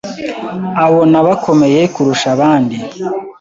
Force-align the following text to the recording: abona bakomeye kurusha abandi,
abona 0.85 1.17
bakomeye 1.27 1.81
kurusha 1.93 2.27
abandi, 2.35 2.77